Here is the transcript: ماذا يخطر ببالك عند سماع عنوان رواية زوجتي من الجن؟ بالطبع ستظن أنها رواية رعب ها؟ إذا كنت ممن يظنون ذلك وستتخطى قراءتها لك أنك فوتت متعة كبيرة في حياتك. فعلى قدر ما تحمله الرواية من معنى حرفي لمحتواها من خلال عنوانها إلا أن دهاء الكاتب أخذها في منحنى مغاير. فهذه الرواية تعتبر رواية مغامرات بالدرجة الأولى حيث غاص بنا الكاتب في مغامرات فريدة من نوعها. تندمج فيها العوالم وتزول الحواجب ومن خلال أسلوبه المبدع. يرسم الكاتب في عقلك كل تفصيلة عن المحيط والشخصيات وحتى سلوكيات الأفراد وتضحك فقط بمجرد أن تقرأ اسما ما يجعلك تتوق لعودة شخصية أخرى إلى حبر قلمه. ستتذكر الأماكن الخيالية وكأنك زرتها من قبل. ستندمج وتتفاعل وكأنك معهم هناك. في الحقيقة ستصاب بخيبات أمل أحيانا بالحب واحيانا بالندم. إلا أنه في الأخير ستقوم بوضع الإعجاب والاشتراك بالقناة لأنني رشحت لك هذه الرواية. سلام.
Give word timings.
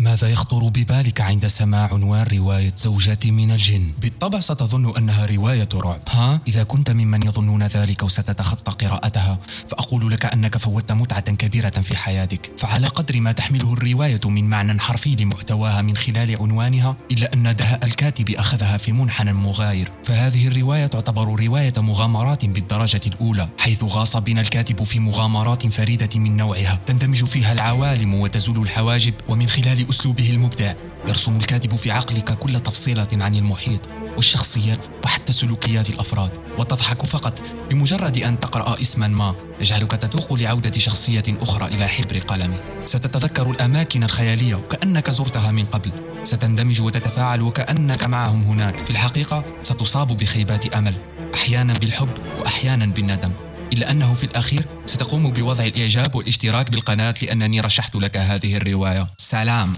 ماذا 0.00 0.28
يخطر 0.28 0.68
ببالك 0.68 1.20
عند 1.20 1.46
سماع 1.46 1.88
عنوان 1.92 2.26
رواية 2.32 2.72
زوجتي 2.76 3.30
من 3.30 3.50
الجن؟ 3.50 3.92
بالطبع 4.00 4.40
ستظن 4.40 4.96
أنها 4.96 5.26
رواية 5.26 5.68
رعب 5.74 6.00
ها؟ 6.08 6.40
إذا 6.48 6.62
كنت 6.62 6.90
ممن 6.90 7.26
يظنون 7.26 7.62
ذلك 7.62 8.02
وستتخطى 8.02 8.86
قراءتها 8.86 9.29
لك 10.20 10.32
أنك 10.32 10.56
فوتت 10.56 10.92
متعة 10.92 11.20
كبيرة 11.20 11.70
في 11.70 11.96
حياتك. 11.96 12.52
فعلى 12.58 12.86
قدر 12.86 13.20
ما 13.20 13.32
تحمله 13.32 13.72
الرواية 13.72 14.20
من 14.24 14.44
معنى 14.44 14.80
حرفي 14.80 15.16
لمحتواها 15.16 15.82
من 15.82 15.96
خلال 15.96 16.36
عنوانها 16.40 16.96
إلا 17.12 17.34
أن 17.34 17.56
دهاء 17.56 17.84
الكاتب 17.84 18.30
أخذها 18.30 18.76
في 18.76 18.92
منحنى 18.92 19.32
مغاير. 19.32 19.88
فهذه 20.04 20.48
الرواية 20.48 20.86
تعتبر 20.86 21.40
رواية 21.40 21.72
مغامرات 21.76 22.44
بالدرجة 22.44 23.00
الأولى 23.06 23.48
حيث 23.58 23.84
غاص 23.84 24.16
بنا 24.16 24.40
الكاتب 24.40 24.82
في 24.82 25.00
مغامرات 25.00 25.66
فريدة 25.66 26.18
من 26.18 26.36
نوعها. 26.36 26.78
تندمج 26.86 27.24
فيها 27.24 27.52
العوالم 27.52 28.14
وتزول 28.14 28.62
الحواجب 28.62 29.14
ومن 29.28 29.48
خلال 29.48 29.88
أسلوبه 29.90 30.30
المبدع. 30.30 30.72
يرسم 31.08 31.36
الكاتب 31.36 31.76
في 31.76 31.90
عقلك 31.90 32.38
كل 32.38 32.60
تفصيلة 32.60 33.08
عن 33.12 33.34
المحيط 33.34 33.80
والشخصيات 34.16 34.78
وحتى 35.04 35.32
سلوكيات 35.32 35.90
الأفراد 35.90 36.30
وتضحك 36.58 37.06
فقط 37.06 37.42
بمجرد 37.70 38.18
أن 38.18 38.40
تقرأ 38.40 38.80
اسما 38.80 39.08
ما 39.08 39.34
يجعلك 39.60 39.92
تتوق 39.92 40.32
لعودة 40.32 40.78
شخصية 40.78 41.22
أخرى 41.28 41.66
إلى 41.66 41.88
حبر 41.88 42.18
قلمه. 42.18 42.60
ستتذكر 42.86 43.50
الأماكن 43.50 44.04
الخيالية 44.04 44.54
وكأنك 44.54 45.10
زرتها 45.10 45.50
من 45.50 45.64
قبل. 45.64 45.90
ستندمج 46.24 46.80
وتتفاعل 46.80 47.42
وكأنك 47.42 48.04
معهم 48.04 48.42
هناك. 48.42 48.84
في 48.84 48.90
الحقيقة 48.90 49.44
ستصاب 49.62 50.16
بخيبات 50.16 50.74
أمل 50.74 50.94
أحيانا 51.34 51.72
بالحب 51.72 52.10
واحيانا 52.40 52.86
بالندم. 52.86 53.32
إلا 53.72 53.90
أنه 53.90 54.14
في 54.14 54.24
الأخير 54.24 54.64
ستقوم 54.86 55.30
بوضع 55.30 55.64
الإعجاب 55.64 56.14
والاشتراك 56.14 56.70
بالقناة 56.70 57.14
لأنني 57.22 57.60
رشحت 57.60 57.96
لك 57.96 58.16
هذه 58.16 58.56
الرواية. 58.56 59.06
سلام. 59.18 59.74